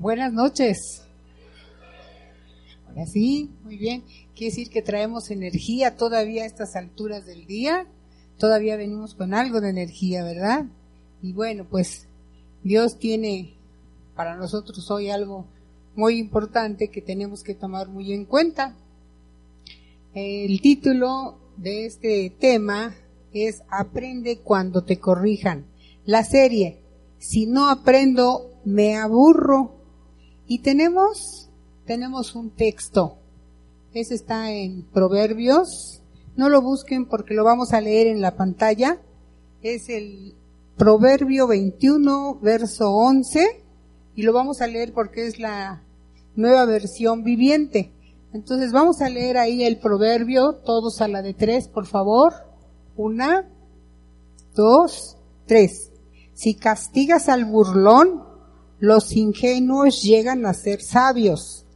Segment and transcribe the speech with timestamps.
[0.00, 1.02] Buenas noches.
[2.88, 4.02] Ahora sí, muy bien.
[4.34, 7.86] Quiere decir que traemos energía todavía a estas alturas del día.
[8.38, 10.64] Todavía venimos con algo de energía, ¿verdad?
[11.20, 12.06] Y bueno, pues
[12.64, 13.58] Dios tiene
[14.16, 15.44] para nosotros hoy algo
[15.94, 18.74] muy importante que tenemos que tomar muy en cuenta.
[20.14, 22.94] El título de este tema
[23.34, 25.66] es Aprende cuando te corrijan.
[26.06, 26.78] La serie,
[27.18, 29.79] si no aprendo, me aburro.
[30.50, 31.48] Y tenemos,
[31.86, 33.18] tenemos un texto.
[33.94, 36.02] Ese está en Proverbios.
[36.34, 39.00] No lo busquen porque lo vamos a leer en la pantalla.
[39.62, 40.34] Es el
[40.76, 43.62] Proverbio 21, verso 11.
[44.16, 45.84] Y lo vamos a leer porque es la
[46.34, 47.92] nueva versión viviente.
[48.32, 52.32] Entonces vamos a leer ahí el proverbio, todos a la de tres, por favor.
[52.96, 53.48] Una,
[54.56, 55.92] dos, tres.
[56.34, 58.29] Si castigas al burlón,
[58.80, 61.66] los ingenuos llegan a ser sabios.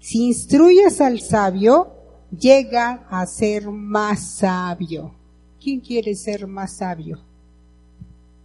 [0.00, 1.92] Si instruyes al sabio,
[2.36, 5.14] llega a ser más sabio.
[5.62, 7.20] ¿Quién quiere ser más sabio?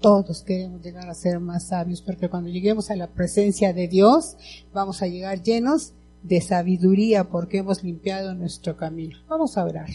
[0.02, 4.38] Todos queremos llegar a ser más sabios, porque cuando lleguemos a la presencia de Dios,
[4.74, 9.18] vamos a llegar llenos de sabiduría, porque hemos limpiado nuestro camino.
[9.28, 9.90] Vamos a orar.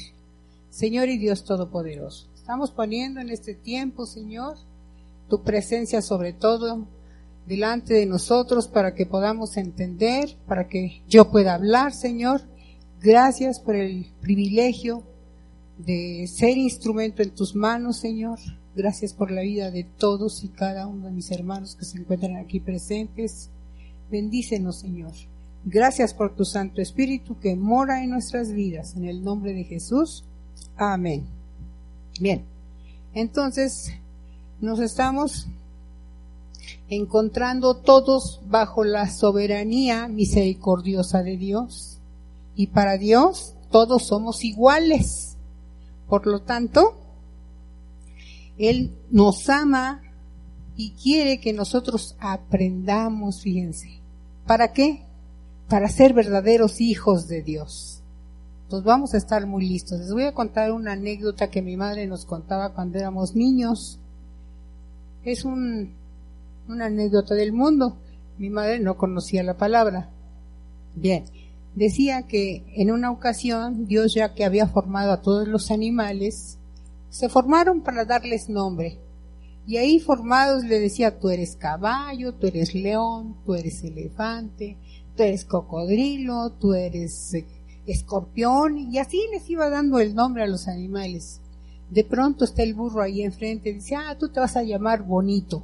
[0.70, 4.56] Señor y Dios Todopoderoso, estamos poniendo en este tiempo, Señor,
[5.28, 6.86] tu presencia sobre todo
[7.47, 12.42] delante de nosotros para que podamos entender, para que yo pueda hablar, Señor.
[13.01, 15.03] Gracias por el privilegio
[15.78, 18.39] de ser instrumento en tus manos, Señor.
[18.75, 22.36] Gracias por la vida de todos y cada uno de mis hermanos que se encuentran
[22.36, 23.51] aquí presentes.
[24.11, 25.12] Bendícenos, Señor.
[25.64, 28.97] Gracias por tu Santo Espíritu que mora en nuestras vidas.
[28.97, 30.25] En el nombre de Jesús.
[30.77, 31.25] Amén.
[32.20, 32.42] Bien.
[33.14, 33.92] Entonces,
[34.61, 35.47] nos estamos
[36.89, 41.98] encontrando todos bajo la soberanía misericordiosa de Dios.
[42.57, 45.37] Y para Dios todos somos iguales.
[46.09, 46.97] Por lo tanto,
[48.58, 50.03] él nos ama
[50.77, 54.01] y quiere que nosotros aprendamos, fíjense.
[54.47, 55.03] ¿Para qué?
[55.69, 58.03] Para ser verdaderos hijos de Dios.
[58.64, 60.01] Entonces vamos a estar muy listos.
[60.01, 63.98] Les voy a contar una anécdota que mi madre nos contaba cuando éramos niños.
[65.24, 65.95] Es un,
[66.69, 67.97] una anécdota del mundo.
[68.39, 70.11] Mi madre no conocía la palabra.
[70.95, 71.25] Bien,
[71.75, 76.58] decía que en una ocasión Dios ya que había formado a todos los animales,
[77.11, 78.98] se formaron para darles nombre.
[79.67, 84.77] Y ahí formados le decía, tú eres caballo, tú eres león, tú eres elefante,
[85.17, 87.47] tú eres cocodrilo, tú eres eh,
[87.86, 91.41] escorpión, y así les iba dando el nombre a los animales.
[91.89, 95.63] De pronto está el burro ahí enfrente dice, ah, tú te vas a llamar bonito.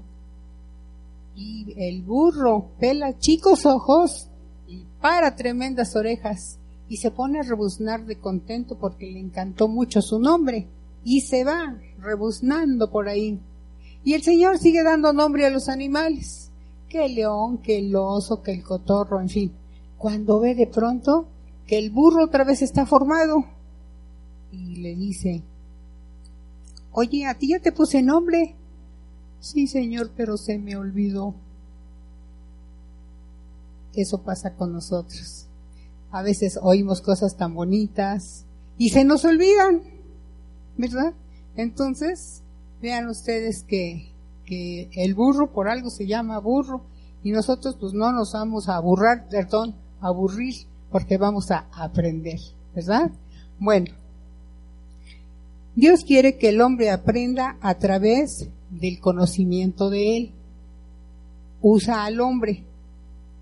[1.35, 4.29] Y el burro pela chicos ojos
[4.67, 6.59] y para tremendas orejas
[6.89, 10.67] y se pone a rebuznar de contento porque le encantó mucho su nombre
[11.05, 13.39] y se va rebuznando por ahí.
[14.03, 16.51] Y el Señor sigue dando nombre a los animales,
[16.89, 19.53] que el león, que el oso, que el cotorro, en fin.
[19.99, 21.29] Cuando ve de pronto
[21.67, 23.45] que el burro otra vez está formado
[24.51, 25.43] y le dice,
[26.93, 28.57] oye, a ti ya te puse nombre.
[29.41, 31.35] Sí, Señor, pero se me olvidó.
[33.95, 35.47] Eso pasa con nosotros.
[36.11, 38.45] A veces oímos cosas tan bonitas
[38.79, 39.83] y se nos olvidan.
[40.81, 41.13] ¿verdad?
[41.57, 42.43] Entonces,
[42.81, 44.09] vean ustedes que,
[44.47, 46.83] que el burro por algo se llama burro
[47.23, 50.55] y nosotros pues no nos vamos a aburrar, perdón, aburrir
[50.91, 52.41] porque vamos a aprender,
[52.75, 53.11] ¿verdad?
[53.59, 53.93] Bueno,
[55.77, 60.33] Dios quiere que el hombre aprenda a través del conocimiento de Él.
[61.61, 62.65] Usa al hombre.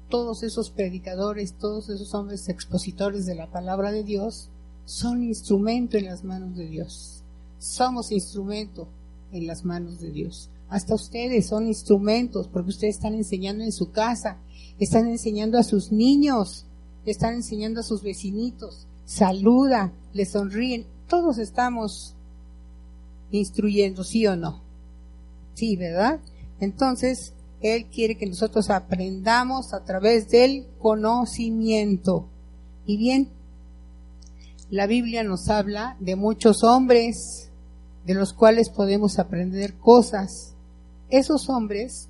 [0.08, 4.48] Todos esos predicadores, todos esos hombres expositores de la palabra de Dios
[4.86, 7.18] son instrumento en las manos de Dios
[7.58, 8.88] somos instrumento
[9.32, 10.50] en las manos de Dios.
[10.68, 14.38] Hasta ustedes son instrumentos porque ustedes están enseñando en su casa,
[14.78, 16.66] están enseñando a sus niños,
[17.04, 22.14] están enseñando a sus vecinitos, saluda, les sonríen, todos estamos
[23.30, 24.62] instruyendo, ¿sí o no?
[25.58, 26.20] Sí, ¿verdad?
[26.60, 32.28] Entonces, Él quiere que nosotros aprendamos a través del conocimiento.
[32.86, 33.28] Y bien,
[34.70, 37.50] la Biblia nos habla de muchos hombres
[38.06, 40.54] de los cuales podemos aprender cosas.
[41.10, 42.08] Esos hombres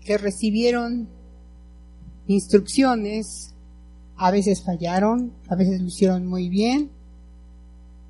[0.00, 1.10] que recibieron
[2.26, 3.52] instrucciones,
[4.16, 6.90] a veces fallaron, a veces lo hicieron muy bien.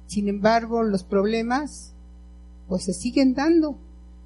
[0.07, 1.96] Sin embargo, los problemas
[2.69, 3.79] pues se siguen dando.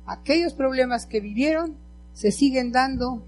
[0.07, 1.77] Aquellos problemas que vivieron
[2.15, 3.23] se siguen dando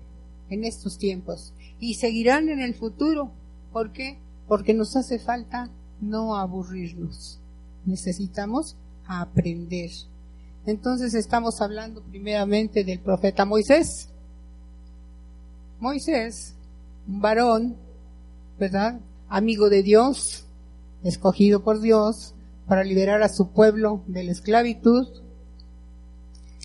[0.48, 3.30] en estos tiempos y seguirán en el futuro.
[3.72, 4.18] ¿Por qué?
[4.48, 5.70] Porque nos hace falta
[6.00, 7.38] no aburrirnos.
[7.86, 8.76] Necesitamos
[9.06, 9.90] aprender.
[10.66, 14.08] Entonces estamos hablando primeramente del profeta Moisés.
[15.80, 16.54] Moisés,
[17.08, 17.76] un varón,
[18.58, 19.00] ¿verdad?
[19.28, 20.44] Amigo de Dios,
[21.02, 22.34] escogido por Dios
[22.66, 25.06] para liberar a su pueblo de la esclavitud,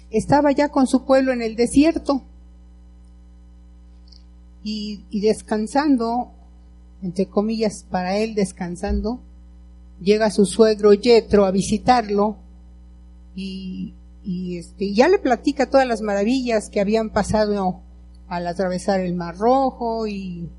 [0.10, 2.24] estaba ya con su pueblo en el desierto
[4.64, 6.32] y, descansando,
[7.02, 9.22] entre comillas, para él descansando,
[10.02, 12.38] llega su suegro Yetro a visitarlo
[13.36, 17.82] y, y este, ya le platica todas las maravillas que habían pasado
[18.28, 20.50] al atravesar el Mar Rojo y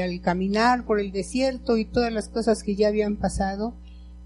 [0.00, 3.74] al caminar por el desierto y todas las cosas que ya habían pasado.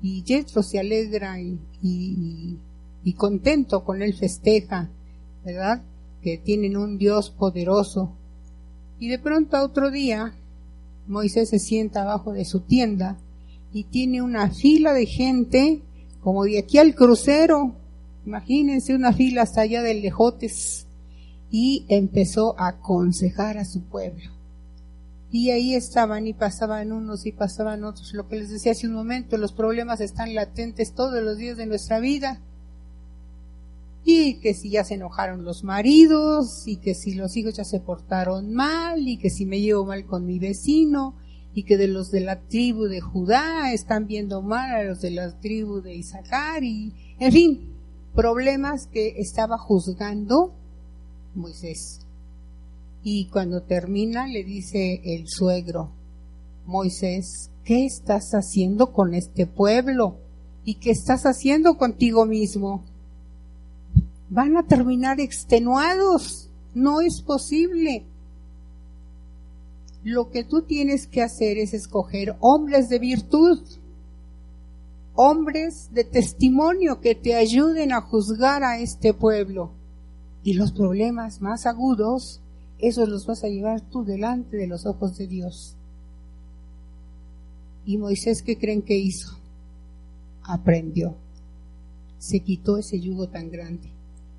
[0.07, 4.91] Y Yetro se alegra y, y, contento con él festeja,
[5.43, 5.81] ¿verdad?
[6.21, 8.13] Que tienen un Dios poderoso.
[8.99, 10.35] Y de pronto otro día,
[11.07, 13.17] Moisés se sienta abajo de su tienda
[13.73, 15.81] y tiene una fila de gente,
[16.21, 17.75] como de aquí al crucero,
[18.27, 20.87] imagínense una fila hasta allá de Lejotes,
[21.51, 24.35] y empezó a aconsejar a su pueblo.
[25.35, 28.15] Y ahí estaban y pasaban unos y pasaban otros.
[28.15, 31.67] Lo que les decía hace un momento, los problemas están latentes todos los días de
[31.67, 32.41] nuestra vida
[34.05, 37.81] y que si ya se enojaron los maridos y que si los hijos ya se
[37.81, 41.17] portaron mal y que si me llevo mal con mi vecino
[41.53, 45.11] y que de los de la tribu de Judá están viendo mal a los de
[45.11, 47.75] la tribu de Isaacar y en fin,
[48.15, 50.55] problemas que estaba juzgando
[51.35, 52.04] Moisés.
[53.05, 55.93] Y cuando termina le dice el suegro,
[56.67, 60.17] Moisés, ¿qué estás haciendo con este pueblo?
[60.65, 62.83] ¿Y qué estás haciendo contigo mismo?
[64.35, 66.51] van a terminar extenuados.
[66.75, 68.05] No es posible.
[70.03, 73.61] Lo que tú tienes que hacer es escoger hombres de virtud,
[75.15, 79.71] hombres de testimonio que te ayuden a juzgar a este pueblo.
[80.43, 82.41] Y los problemas más agudos,
[82.89, 85.77] esos los vas a llevar tú delante de los ojos de Dios.
[87.87, 89.39] ¿Y Moisés qué creen que hizo?
[90.43, 91.17] Aprendió.
[92.19, 93.91] Se quitó ese yugo tan grande.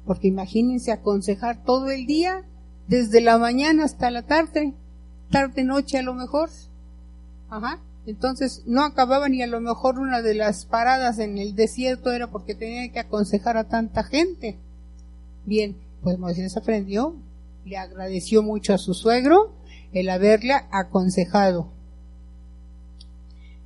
[0.05, 2.43] Porque imagínense aconsejar todo el día,
[2.87, 4.73] desde la mañana hasta la tarde,
[5.31, 6.49] tarde, noche a lo mejor.
[7.49, 7.79] Ajá.
[8.05, 12.27] Entonces no acababan y a lo mejor una de las paradas en el desierto era
[12.27, 14.57] porque tenía que aconsejar a tanta gente.
[15.45, 17.15] Bien, pues Moisés aprendió,
[17.65, 19.51] le agradeció mucho a su suegro
[19.91, 21.67] el haberle aconsejado.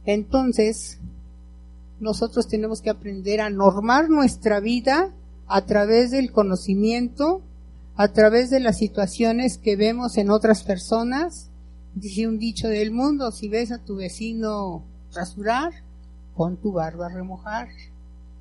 [0.05, 0.99] Entonces,
[1.99, 5.11] nosotros tenemos que aprender a normar nuestra vida
[5.47, 7.41] a través del conocimiento,
[7.95, 11.49] a través de las situaciones que vemos en otras personas.
[11.95, 15.73] Dice un dicho del mundo, si ves a tu vecino rasurar,
[16.35, 17.67] pon tu barba a remojar.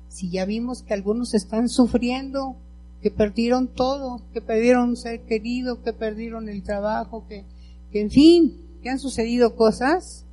[0.07, 2.55] Si ya vimos que algunos están sufriendo,
[3.01, 7.45] que perdieron todo, que perdieron un ser querido, que perdieron el trabajo, que,
[7.91, 10.25] que en fin, que han sucedido cosas,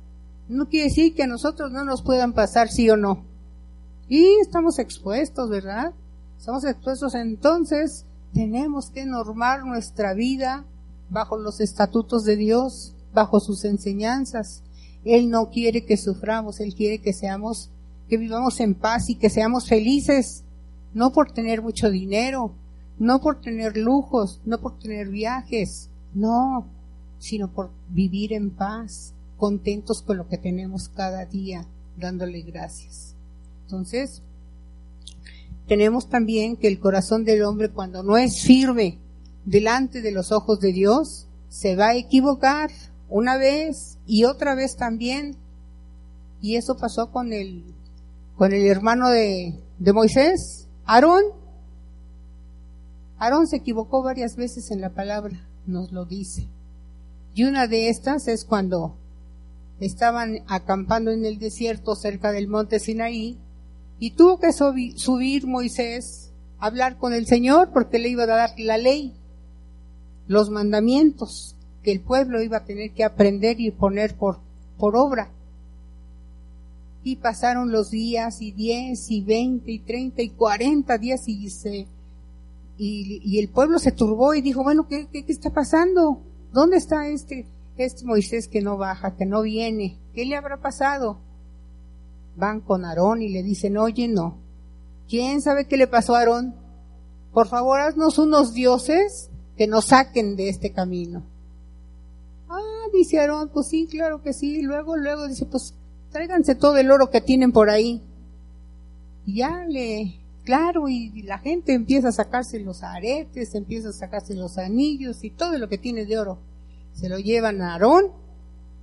[0.49, 3.23] no quiere decir que a nosotros no nos puedan pasar sí o no.
[4.09, 5.93] Y estamos expuestos, ¿verdad?
[6.37, 10.65] Estamos expuestos entonces, tenemos que normar nuestra vida
[11.09, 14.63] bajo los estatutos de Dios, bajo sus enseñanzas.
[15.03, 17.69] Él no quiere que suframos, Él quiere que seamos,
[18.09, 20.43] que vivamos en paz y que seamos felices,
[20.97, 22.55] no por tener mucho dinero,
[22.97, 26.65] no por tener lujos, no por tener viajes, no,
[27.19, 33.13] sino por vivir en paz, contentos con lo que tenemos cada día, dándole gracias.
[33.65, 34.23] Entonces,
[35.67, 38.97] tenemos también que el corazón del hombre cuando no es firme
[39.45, 42.71] delante de los ojos de Dios, se va a equivocar
[43.07, 45.35] una vez y otra vez también.
[46.41, 47.65] Y eso pasó con el,
[48.35, 51.23] con el hermano de, de Moisés, Aarón.
[53.19, 56.47] Aarón se equivocó varias veces en la palabra, nos lo dice.
[57.35, 58.95] Y una de estas es cuando
[59.81, 63.37] estaban acampando en el desierto cerca del monte Sinaí
[63.99, 68.51] y tuvo que subir Moisés a hablar con el Señor porque le iba a dar
[68.57, 69.13] la ley,
[70.25, 74.39] los mandamientos que el pueblo iba a tener que aprender y poner por,
[74.77, 75.31] por obra.
[77.07, 81.87] Y pasaron los días y diez y veinte y treinta y cuarenta días y se,
[82.77, 86.21] y, el pueblo se turbó y dijo, bueno, ¿qué, qué, qué está pasando?
[86.51, 87.47] ¿Dónde está este,
[87.77, 89.97] este Moisés que no baja, que no viene?
[90.13, 91.19] ¿Qué le habrá pasado?
[92.37, 94.37] van con Aarón y le dicen, oye, no,
[95.09, 96.55] ¿quién sabe qué le pasó a Aarón?
[97.33, 101.23] Por favor, haznos unos dioses que nos saquen de este camino.
[102.93, 104.61] dice Aarón, pues sí, claro que sí.
[104.61, 105.73] Luego, luego dice, pues
[106.11, 108.01] tráiganse todo el oro que tienen por ahí.
[109.25, 114.35] Y ya le, claro, y la gente empieza a sacarse los aretes, empieza a sacarse
[114.35, 116.39] los anillos y todo lo que tiene de oro.
[116.93, 118.11] Se lo llevan a Aarón,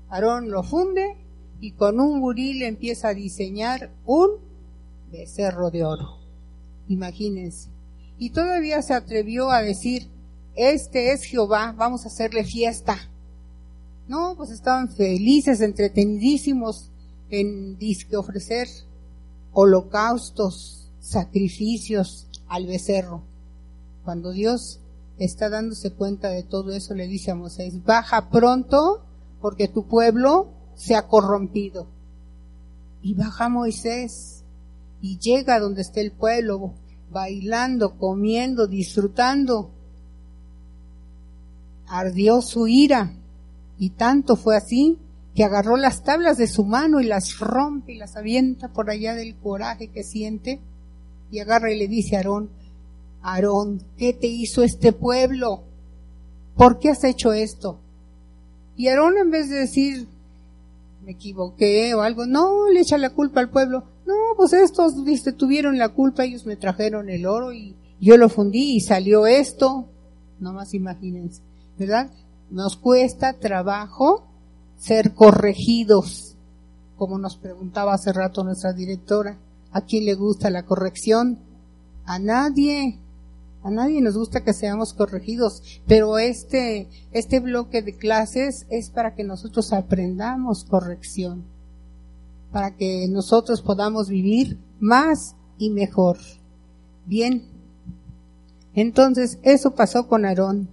[0.09, 1.17] Aarón lo funde
[1.61, 4.31] y con un buril empieza a diseñar un
[5.11, 6.19] becerro de oro.
[6.89, 7.71] Imagínense.
[8.19, 10.09] Y todavía se atrevió a decir,
[10.55, 12.99] este es Jehová, vamos a hacerle fiesta.
[14.07, 16.91] No, pues estaban felices, entretenidísimos
[17.41, 18.69] en disque ofrecer
[19.53, 23.23] holocaustos, sacrificios al becerro.
[24.05, 24.81] Cuando Dios
[25.19, 29.05] está dándose cuenta de todo eso, le dice a Moisés, baja pronto
[29.41, 31.87] porque tu pueblo se ha corrompido.
[33.03, 34.45] Y baja Moisés
[35.01, 36.75] y llega donde está el pueblo,
[37.11, 39.71] bailando, comiendo, disfrutando.
[41.87, 43.13] Ardió su ira
[43.79, 44.99] y tanto fue así
[45.35, 49.15] que agarró las tablas de su mano y las rompe y las avienta por allá
[49.15, 50.61] del coraje que siente
[51.31, 52.51] y agarra y le dice a Aarón,
[53.23, 55.63] Aarón, ¿qué te hizo este pueblo?
[56.57, 57.81] ¿Por qué has hecho esto?
[58.77, 60.07] Y Aarón en vez de decir,
[61.05, 63.85] me equivoqué o algo, no, le echa la culpa al pueblo.
[64.07, 64.95] No, pues estos
[65.37, 69.89] tuvieron la culpa, ellos me trajeron el oro y yo lo fundí y salió esto.
[70.39, 71.43] No más imagínense,
[71.79, 72.11] ¿verdad?
[72.51, 74.29] Nos cuesta trabajo
[74.85, 76.37] ser corregidos,
[76.99, 79.39] como nos preguntaba hace rato nuestra directora.
[79.73, 81.39] ¿A quién le gusta la corrección?
[82.05, 82.99] A nadie.
[83.63, 89.15] A nadie nos gusta que seamos corregidos, pero este, este bloque de clases es para
[89.15, 91.45] que nosotros aprendamos corrección,
[92.53, 96.19] para que nosotros podamos vivir más y mejor.
[97.07, 97.43] Bien,
[98.75, 100.69] entonces eso pasó con Aarón.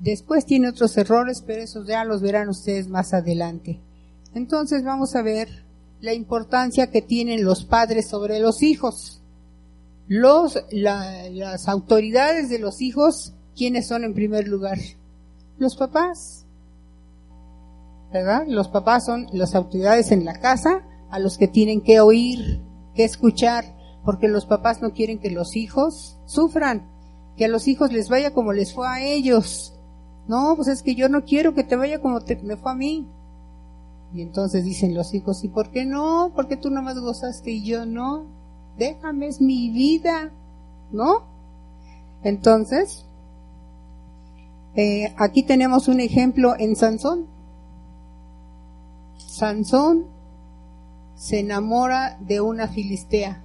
[0.00, 3.80] Después tiene otros errores, pero esos ya los verán ustedes más adelante.
[4.34, 5.64] Entonces vamos a ver
[6.00, 9.22] la importancia que tienen los padres sobre los hijos
[10.06, 14.78] los, las autoridades de los hijos, ¿quiénes son en primer lugar?
[15.58, 16.44] Los papás.
[18.12, 18.44] ¿Verdad?
[18.46, 22.60] Los papás son las autoridades en la casa a los que tienen que oír,
[22.94, 23.64] que escuchar,
[24.04, 26.90] porque los papás no quieren que los hijos sufran,
[27.36, 29.73] que a los hijos les vaya como les fue a ellos.
[30.28, 32.74] No, pues es que yo no quiero que te vaya como te, me fue a
[32.74, 33.06] mí.
[34.14, 36.32] Y entonces dicen los hijos, ¿y por qué no?
[36.34, 38.26] Porque tú nomás gozaste y yo no
[38.76, 40.30] déjame, es mi vida,
[40.90, 41.22] ¿no?
[42.22, 43.04] Entonces,
[44.74, 47.26] eh, aquí tenemos un ejemplo en Sansón.
[49.16, 50.06] Sansón
[51.16, 53.42] se enamora de una filistea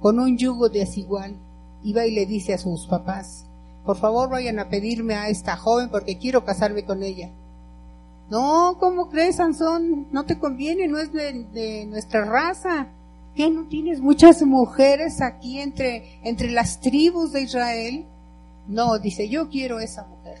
[0.00, 1.36] con un yugo desigual.
[1.82, 3.46] Iba y le dice a sus papás,
[3.84, 7.30] por favor vayan a pedirme a esta joven porque quiero casarme con ella.
[8.30, 10.06] No, ¿cómo crees, Sansón?
[10.12, 12.88] No te conviene, no es de nuestra raza.
[13.34, 18.04] ¿Qué no tienes muchas mujeres aquí entre, entre las tribus de Israel?
[18.66, 20.38] No, dice, yo quiero esa mujer.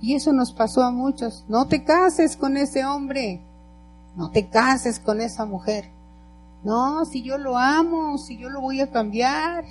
[0.00, 1.44] Y eso nos pasó a muchos.
[1.48, 3.40] No te cases con ese hombre.
[4.16, 5.90] No te cases con esa mujer.
[6.62, 9.64] No, si yo lo amo, si yo lo voy a cambiar.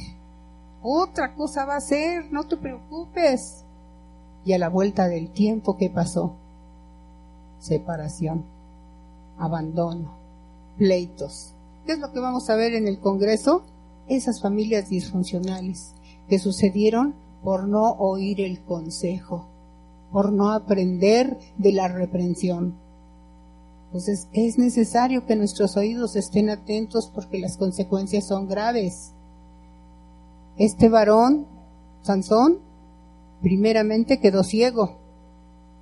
[0.87, 3.63] Otra cosa va a ser, no te preocupes.
[4.45, 6.35] Y a la vuelta del tiempo, ¿qué pasó?
[7.57, 8.45] Separación,
[9.39, 10.11] abandono,
[10.77, 11.55] pleitos,
[11.87, 13.63] ¿Qué es lo que vamos a ver en el Congreso?
[14.07, 15.95] Esas familias disfuncionales
[16.29, 19.47] que sucedieron por no oír el consejo,
[20.11, 22.75] por no aprender de la reprensión.
[23.87, 29.14] Entonces es necesario que nuestros oídos estén atentos porque las consecuencias son graves.
[30.57, 31.45] Este varón,
[32.01, 32.59] Sansón,
[33.41, 34.97] primeramente quedó ciego.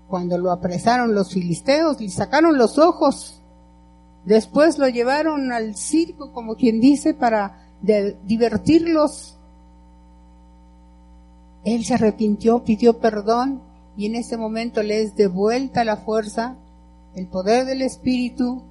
[0.08, 3.44] Cuando lo apresaron los filisteos, le sacaron los ojos
[4.26, 9.38] Después lo llevaron al circo, como quien dice, para divertirlos.
[11.66, 13.62] Él se arrepintió, pidió perdón
[13.98, 16.56] y en ese momento le es devuelta la fuerza,
[17.16, 18.64] el poder del Espíritu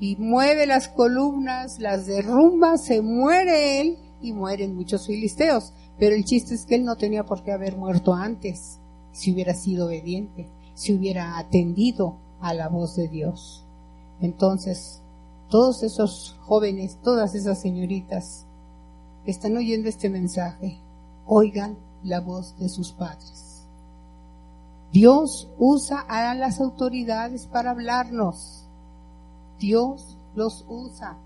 [0.00, 5.72] y mueve las columnas, las derrumba, se muere él y mueren muchos filisteos.
[5.98, 8.78] Pero el chiste es que él no tenía por qué haber muerto antes,
[9.12, 13.64] si hubiera sido obediente, si hubiera atendido a la voz de Dios.
[14.20, 15.00] Entonces,
[15.48, 18.46] todos esos jóvenes, todas esas señoritas
[19.24, 20.78] que están oyendo este mensaje,
[21.26, 23.66] oigan la voz de sus padres.
[24.92, 28.66] Dios usa a las autoridades para hablarnos.
[29.58, 31.18] Dios los usa.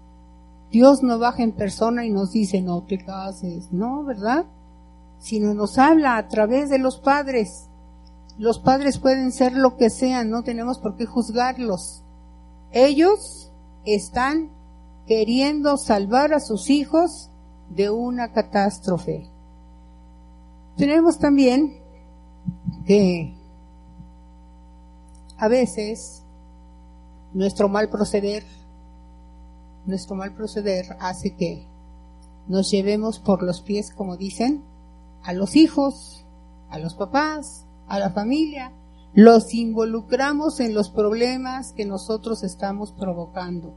[0.71, 4.47] Dios no baja en persona y nos dice, no te cases, no, ¿verdad?
[5.19, 7.67] Sino nos habla a través de los padres.
[8.39, 12.03] los padres pueden ser lo que sean, no tenemos por qué juzgarlos.
[12.73, 13.53] Ellos
[13.85, 14.51] están
[15.07, 17.31] queriendo salvar a sus hijos
[17.69, 19.27] de una catástrofe.
[20.77, 21.81] Tenemos también
[22.87, 23.35] que
[25.37, 26.23] a veces
[27.33, 28.45] nuestro mal proceder,
[29.91, 31.67] nuestro mal proceder hace que
[32.49, 34.63] nos llevemos por los pies, como dicen,
[35.23, 36.25] a los hijos,
[36.71, 38.73] a los papás, a la familia,
[39.13, 43.75] los involucramos en los problemas que nosotros estamos provocando.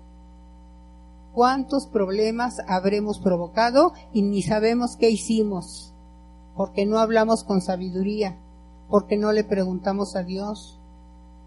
[1.34, 5.93] ¿Cuántos problemas habremos provocado y ni sabemos qué hicimos?
[6.55, 8.38] Porque no hablamos con sabiduría,
[8.89, 10.79] porque no le preguntamos a Dios,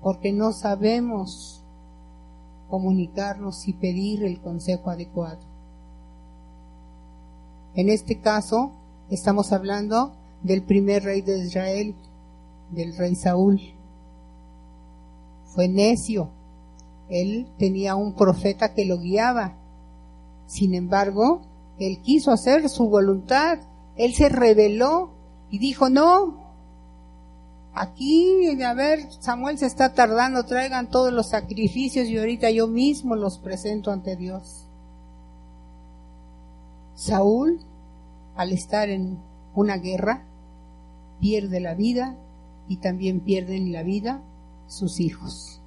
[0.02, 1.62] porque no sabemos
[2.68, 5.38] comunicarnos y pedir el consejo adecuado.
[7.74, 8.72] En este caso,
[9.10, 11.94] estamos hablando del primer rey de Israel,
[12.70, 13.60] del rey Saúl.
[15.44, 16.30] Fue necio.
[17.08, 19.54] Él tenía un profeta que lo guiaba.
[20.46, 21.42] Sin embargo,
[21.78, 23.58] él quiso hacer su voluntad.
[23.96, 25.10] Él se rebeló
[25.50, 26.45] y dijo, no,
[27.76, 33.14] aquí, a ver, Samuel se está tardando, traigan todos los sacrificios y ahorita yo mismo
[33.14, 34.64] los presento ante Dios.
[36.94, 37.60] Saúl,
[38.34, 39.18] al estar en
[39.54, 40.22] una guerra,
[41.20, 42.16] pierde la vida
[42.66, 44.22] y también pierden la vida
[44.68, 45.60] sus hijos,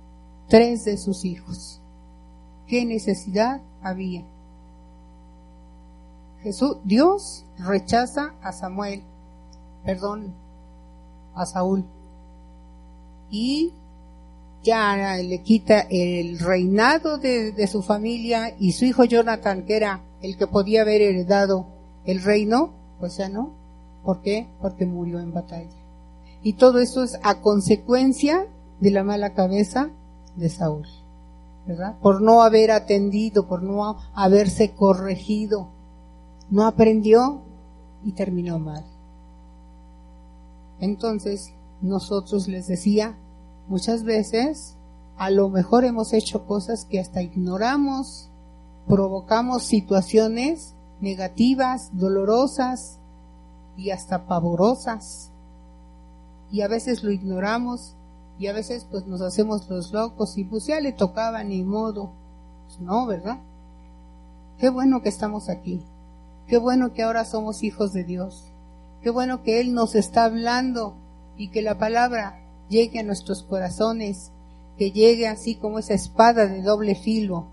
[0.47, 1.79] tres de sus hijos.
[2.65, 4.23] ¿Qué necesidad había?
[6.41, 9.03] Jesús, Dios rechaza a Samuel,
[9.83, 10.33] perdón,
[11.35, 11.85] a Saúl,
[13.29, 13.73] y
[14.63, 20.37] ya le quita el reinado de, su familia y su hijo Jonathan, que era el
[20.37, 21.67] que podía haber heredado
[22.05, 23.53] el reino, pues ya no.
[24.03, 24.47] ¿Por qué?
[24.61, 25.69] Porque murió en batalla.
[26.41, 28.47] Y todo eso es a consecuencia
[28.79, 29.89] de la mala cabeza
[30.35, 30.87] de Saúl,
[31.67, 31.97] ¿verdad?
[32.01, 35.67] Por no haber atendido, por no haberse corregido.
[36.49, 37.41] No aprendió
[38.03, 38.85] y terminó mal.
[40.79, 43.15] Entonces, nosotros les decía,
[43.67, 44.75] muchas veces,
[45.17, 48.29] a lo mejor hemos hecho cosas que hasta ignoramos,
[48.87, 52.97] provocamos situaciones negativas, dolorosas
[53.77, 55.29] y hasta pavorosas
[56.51, 57.95] y a veces lo ignoramos
[58.39, 62.11] y a veces pues nos hacemos los locos y pues ya le tocaba ni modo.
[62.67, 63.37] Pues no, ¿verdad?
[64.57, 65.81] Qué bueno que estamos aquí.
[66.47, 68.45] Qué bueno que ahora somos hijos de Dios.
[69.01, 70.95] Qué bueno que Él nos está hablando
[71.39, 74.31] y que la palabra llegue a nuestros corazones,
[74.77, 77.47] que llegue así como esa espada de doble filo.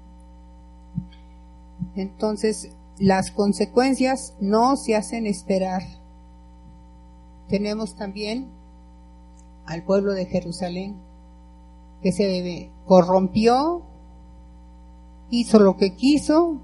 [1.94, 5.85] Entonces, las consecuencias no se hacen esperar.
[7.49, 8.49] Tenemos también
[9.66, 10.96] al pueblo de Jerusalén,
[12.03, 13.83] que se corrompió,
[15.31, 16.61] hizo lo que quiso,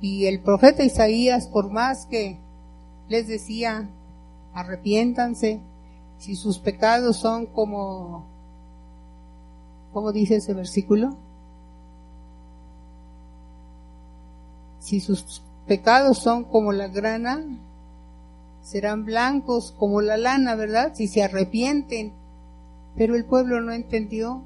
[0.00, 2.38] y el profeta Isaías, por más que
[3.08, 3.90] les decía,
[4.54, 5.60] arrepiéntanse,
[6.20, 8.26] si sus pecados son como,
[9.94, 11.16] ¿cómo dice ese versículo?
[14.80, 17.42] Si sus pecados son como la grana,
[18.60, 20.92] serán blancos como la lana, ¿verdad?
[20.94, 22.12] Si se arrepienten.
[22.96, 24.42] Pero el pueblo no entendió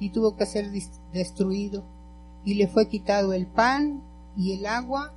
[0.00, 0.68] y tuvo que ser
[1.12, 1.84] destruido.
[2.44, 4.02] Y le fue quitado el pan
[4.36, 5.12] y el agua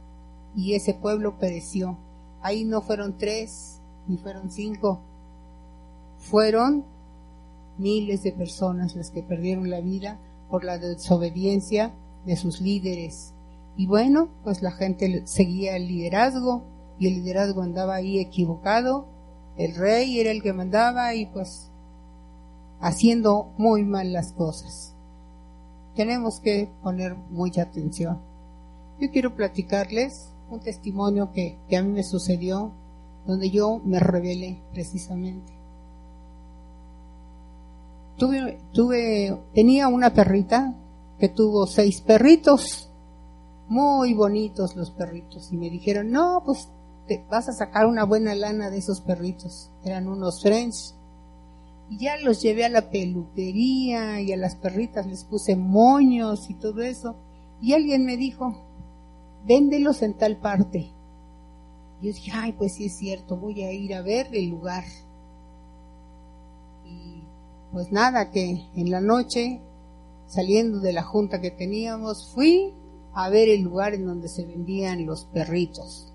[0.55, 1.97] y ese pueblo pereció.
[2.43, 4.99] Ahí no fueron tres ni fueron cinco.
[6.21, 6.85] Fueron
[7.77, 11.91] miles de personas las que perdieron la vida por la desobediencia
[12.25, 13.33] de sus líderes.
[13.75, 16.63] Y bueno, pues la gente seguía el liderazgo
[16.99, 19.07] y el liderazgo andaba ahí equivocado,
[19.57, 21.69] el rey era el que mandaba y pues
[22.79, 24.93] haciendo muy mal las cosas.
[25.95, 28.19] Tenemos que poner mucha atención.
[28.99, 32.71] Yo quiero platicarles un testimonio que, a mí me sucedió,
[33.25, 35.60] donde yo me rebelé precisamente.
[38.17, 40.75] Tuve, tuve, tenía una perrita
[41.19, 42.89] que tuvo seis perritos,
[43.67, 46.69] muy bonitos los perritos, y me dijeron, no, pues
[47.29, 49.69] vas a sacar una buena lana de esos perritos.
[49.83, 50.93] Eran unos French.
[51.89, 56.53] Y ya los llevé a la peluquería y a las perritas les puse moños y
[56.53, 57.15] todo eso.
[57.61, 58.55] Y alguien me dijo,
[59.45, 60.91] véndelos en tal parte.
[62.01, 64.85] Y yo dije, ay, pues sí es cierto, voy a ir a ver el lugar.
[67.71, 69.61] Pues nada, que en la noche,
[70.27, 72.73] saliendo de la junta que teníamos, fui
[73.13, 76.13] a ver el lugar en donde se vendían los perritos.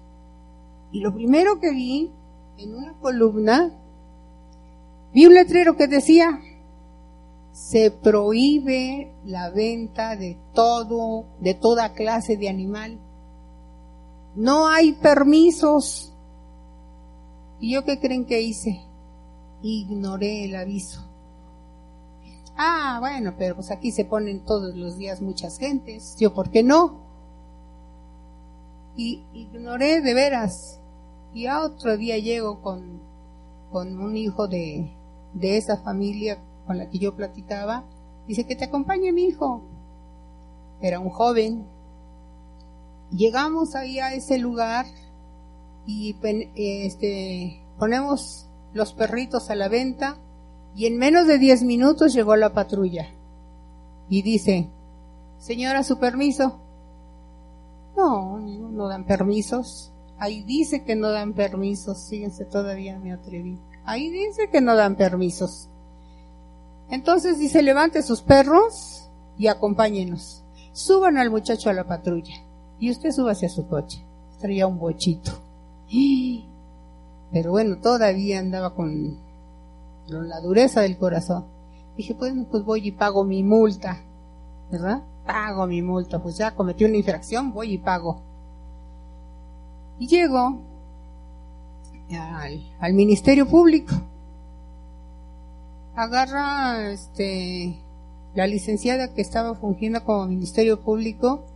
[0.93, 2.11] Y lo primero que vi
[2.59, 3.73] en una columna
[5.17, 6.43] Vi un letrero que decía,
[7.51, 12.99] se prohíbe la venta de todo, de toda clase de animal.
[14.35, 16.13] No hay permisos.
[17.61, 18.83] ¿Y yo qué creen que hice?
[19.63, 21.06] Ignoré el aviso.
[22.57, 26.17] Ah, bueno, pero pues aquí se ponen todos los días muchas gentes.
[26.19, 27.01] Yo, ¿por qué no?
[28.97, 30.81] Y ignoré de veras.
[31.35, 33.01] Y a otro día llego con,
[33.71, 34.91] con un hijo de,
[35.35, 37.85] de esa familia con la que yo platicaba,
[38.27, 39.63] dice que te acompañe mi hijo.
[40.81, 41.67] Era un joven.
[43.11, 44.87] Llegamos ahí a ese lugar
[45.87, 46.17] y
[46.57, 50.17] este, ponemos los perritos a la venta
[50.77, 53.09] y en menos de 10 minutos llegó la patrulla
[54.11, 54.69] y dice,
[55.39, 56.59] señora, su permiso.
[57.97, 59.91] No, no dan permisos.
[60.19, 62.09] Ahí dice que no dan permisos.
[62.11, 63.59] Fíjense, todavía me atreví.
[63.87, 65.71] Ahí dice que no dan permisos.
[66.91, 69.09] Entonces dice, levante sus perros
[69.39, 70.45] y acompáñenos.
[70.73, 72.35] Suban al muchacho a la patrulla.
[72.79, 74.05] Y usted suba hacia su coche.
[74.41, 75.33] Traía un bochito.
[77.33, 79.26] Pero bueno, todavía andaba con
[80.09, 81.45] la dureza del corazón.
[81.97, 84.01] Dije, pues, pues voy y pago mi multa.
[84.71, 85.03] ¿Verdad?
[85.25, 86.23] Pago mi multa.
[86.23, 88.21] Pues ya cometí una infracción, voy y pago.
[89.99, 90.61] Y llego
[92.11, 93.95] al, al Ministerio Público
[95.97, 97.79] agarra este
[98.35, 101.47] la licenciada que estaba fungiendo como Ministerio Público,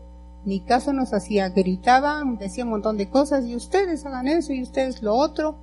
[0.46, 4.62] ni caso nos hacía, gritaba, decía un montón de cosas, y ustedes hagan eso y
[4.62, 5.56] ustedes lo otro,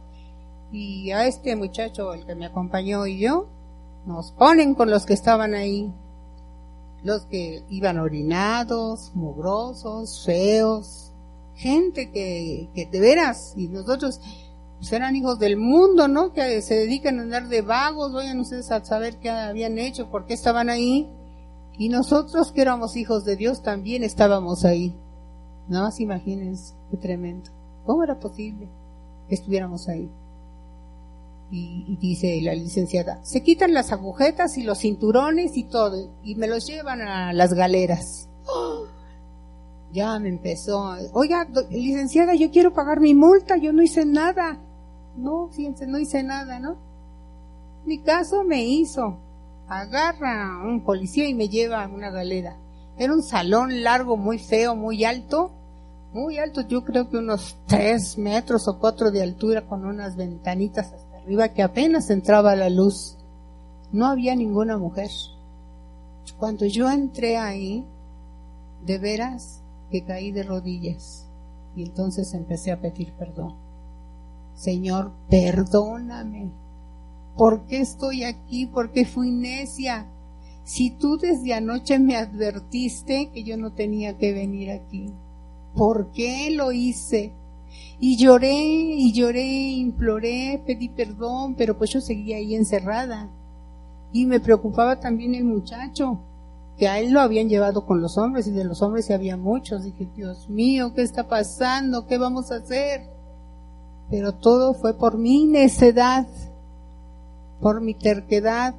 [0.71, 3.47] y a este muchacho, el que me acompañó y yo,
[4.05, 5.91] nos ponen con los que estaban ahí,
[7.03, 11.11] los que iban orinados, mugrosos, feos,
[11.55, 14.21] gente que, que de veras, y nosotros,
[14.77, 16.33] pues eran hijos del mundo, ¿no?
[16.33, 20.25] Que se dedican a andar de vagos, vayan ustedes a saber qué habían hecho, por
[20.25, 21.09] qué estaban ahí.
[21.79, 24.95] Y nosotros que éramos hijos de Dios también estábamos ahí.
[25.67, 27.51] Nada más imagínense, qué tremendo.
[27.85, 28.67] ¿Cómo era posible
[29.27, 30.09] que estuviéramos ahí?
[31.49, 36.47] Y, dice la licenciada, se quitan las agujetas y los cinturones y todo, y me
[36.47, 38.29] los llevan a las galeras.
[39.93, 44.59] Ya me empezó, oiga, licenciada, yo quiero pagar mi multa, yo no hice nada.
[45.15, 46.75] No, fíjense, no hice nada, ¿no?
[47.85, 49.17] Ni caso me hizo.
[49.69, 52.57] Agarra a un policía y me lleva a una galera.
[52.97, 55.51] Era un salón largo, muy feo, muy alto.
[56.13, 60.91] Muy alto, yo creo que unos tres metros o cuatro de altura con unas ventanitas
[60.91, 63.17] hasta arriba que apenas entraba la luz.
[63.91, 65.11] No había ninguna mujer.
[66.39, 67.83] Cuando yo entré ahí,
[68.85, 69.61] de veras
[69.91, 71.27] que caí de rodillas
[71.75, 73.55] y entonces empecé a pedir perdón.
[74.55, 76.49] Señor, perdóname.
[77.35, 78.65] ¿Por qué estoy aquí?
[78.65, 80.07] ¿Por qué fui necia?
[80.63, 85.13] Si tú desde anoche me advertiste que yo no tenía que venir aquí,
[85.75, 87.33] ¿por qué lo hice?
[87.99, 93.29] Y lloré y lloré, imploré, pedí perdón, pero pues yo seguía ahí encerrada.
[94.13, 96.19] Y me preocupaba también el muchacho,
[96.77, 99.83] que a él lo habían llevado con los hombres y de los hombres había muchos.
[99.83, 102.07] Dije, Dios mío, ¿qué está pasando?
[102.07, 103.17] ¿Qué vamos a hacer?
[104.09, 106.27] pero todo fue por mi necedad,
[107.59, 108.73] por mi terquedad.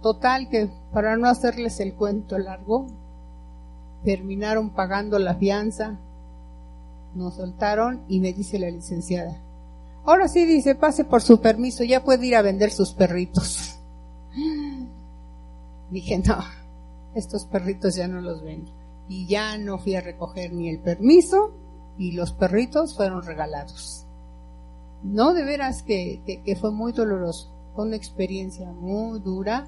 [0.00, 2.86] Total que, para no hacerles el cuento largo,
[4.04, 5.98] terminaron pagando la fianza,
[7.14, 9.40] nos soltaron y me dice la licenciada,
[10.04, 13.76] ahora sí dice, pase por su permiso, ya puede ir a vender sus perritos.
[15.90, 16.38] Dije, no,
[17.14, 18.70] estos perritos ya no los vendo.
[19.08, 21.52] Y ya no fui a recoger ni el permiso,
[21.98, 24.06] y los perritos fueron regalados.
[25.02, 29.66] No, de veras que, que, fue muy doloroso, fue una experiencia muy dura,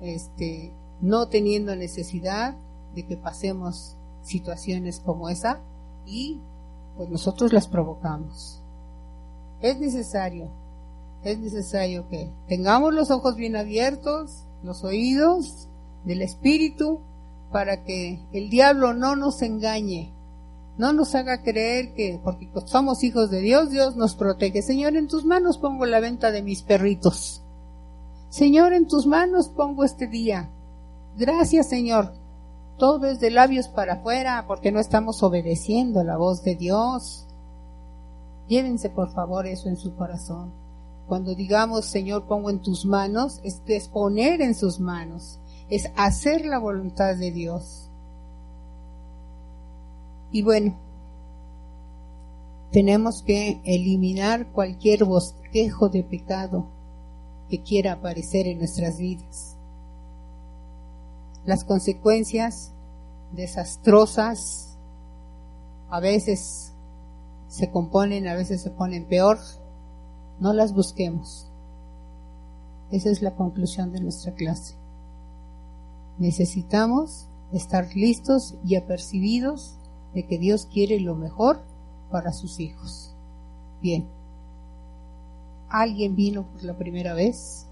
[0.00, 2.56] este, no teniendo necesidad
[2.94, 5.60] de que pasemos situaciones como esa
[6.06, 6.40] y
[6.96, 8.62] pues nosotros las provocamos.
[9.60, 10.48] Es necesario,
[11.22, 15.68] es necesario que tengamos los ojos bien abiertos, los oídos
[16.04, 17.00] del espíritu,
[17.50, 20.14] para que el diablo no nos engañe
[20.76, 24.62] no nos haga creer que porque somos hijos de Dios, Dios nos protege.
[24.62, 27.42] Señor, en tus manos pongo la venta de mis perritos.
[28.28, 30.50] Señor, en tus manos pongo este día.
[31.16, 32.12] Gracias, Señor.
[32.78, 37.26] Todo es de labios para afuera porque no estamos obedeciendo la voz de Dios.
[38.48, 40.52] Llévense, por favor, eso en su corazón.
[41.06, 46.58] Cuando digamos, Señor, pongo en tus manos, es poner en sus manos, es hacer la
[46.58, 47.90] voluntad de Dios.
[50.32, 50.74] Y bueno,
[52.72, 56.66] tenemos que eliminar cualquier bosquejo de pecado
[57.48, 59.53] que quiera aparecer en nuestras vidas.
[61.46, 62.72] Las consecuencias
[63.32, 64.78] desastrosas
[65.90, 66.72] a veces
[67.48, 69.38] se componen, a veces se ponen peor.
[70.40, 71.48] No las busquemos.
[72.90, 74.74] Esa es la conclusión de nuestra clase.
[76.18, 79.76] Necesitamos estar listos y apercibidos
[80.14, 81.60] de que Dios quiere lo mejor
[82.10, 83.14] para sus hijos.
[83.82, 84.06] Bien.
[85.68, 87.66] ¿Alguien vino por la primera vez?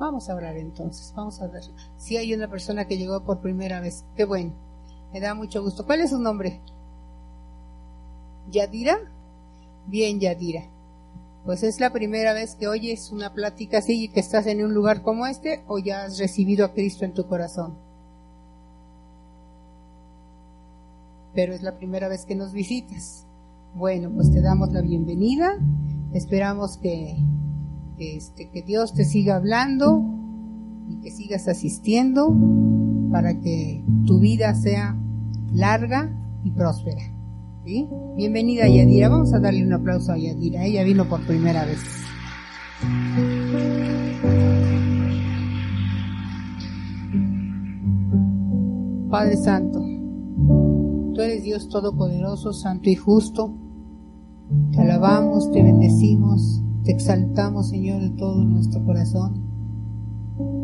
[0.00, 1.62] Vamos a orar entonces, vamos a ver.
[1.98, 4.54] Si hay una persona que llegó por primera vez, qué bueno,
[5.12, 5.84] me da mucho gusto.
[5.84, 6.58] ¿Cuál es su nombre?
[8.50, 8.98] ¿Yadira?
[9.86, 10.62] Bien, Yadira.
[11.44, 14.72] Pues es la primera vez que oyes una plática así y que estás en un
[14.72, 17.74] lugar como este o ya has recibido a Cristo en tu corazón.
[21.34, 23.26] Pero es la primera vez que nos visitas.
[23.74, 25.58] Bueno, pues te damos la bienvenida.
[26.14, 27.18] Esperamos que,
[28.00, 30.02] este, que Dios te siga hablando
[30.88, 32.34] y que sigas asistiendo
[33.12, 34.96] para que tu vida sea
[35.52, 36.10] larga
[36.42, 37.02] y próspera.
[37.64, 37.86] ¿sí?
[38.16, 39.10] Bienvenida Yadira.
[39.10, 40.64] Vamos a darle un aplauso a Yadira.
[40.64, 41.80] Ella vino por primera vez.
[49.10, 49.80] Padre Santo,
[51.14, 53.52] tú eres Dios Todopoderoso, Santo y Justo.
[54.72, 59.50] Te alabamos, te bendecimos, te exaltamos, Señor, de todo nuestro corazón.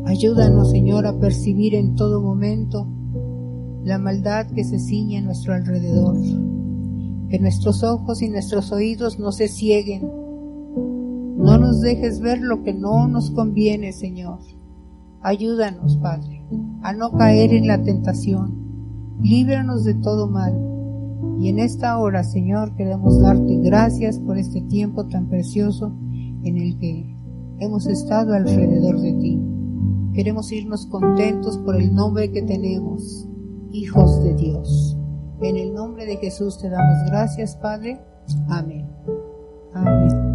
[0.07, 2.87] Ayúdanos, Señor, a percibir en todo momento
[3.85, 6.17] la maldad que se ciñe a nuestro alrededor.
[7.29, 10.09] Que nuestros ojos y nuestros oídos no se cieguen.
[11.37, 14.39] No nos dejes ver lo que no nos conviene, Señor.
[15.21, 16.43] Ayúdanos, Padre,
[16.83, 19.19] a no caer en la tentación.
[19.21, 20.55] Líbranos de todo mal
[21.39, 25.93] y en esta hora, Señor, queremos darte gracias por este tiempo tan precioso
[26.47, 27.17] en el que
[27.59, 29.41] hemos estado alrededor de ti.
[30.15, 33.29] Queremos irnos contentos por el nombre que tenemos,
[33.73, 34.97] hijos de Dios.
[35.43, 38.01] En el nombre de Jesús te damos gracias, Padre.
[38.49, 38.87] Amén.
[39.75, 40.26] Amén.